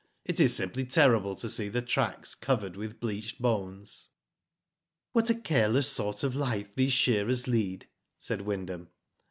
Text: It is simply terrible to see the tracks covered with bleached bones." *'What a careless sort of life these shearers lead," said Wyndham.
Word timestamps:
It 0.25 0.39
is 0.39 0.55
simply 0.55 0.83
terrible 0.85 1.35
to 1.35 1.47
see 1.47 1.69
the 1.69 1.83
tracks 1.83 2.33
covered 2.33 2.75
with 2.75 2.99
bleached 2.99 3.39
bones." 3.39 4.09
*'What 5.13 5.29
a 5.29 5.35
careless 5.35 5.89
sort 5.91 6.23
of 6.23 6.35
life 6.35 6.73
these 6.73 6.91
shearers 6.91 7.47
lead," 7.47 7.87
said 8.17 8.41
Wyndham. 8.41 8.87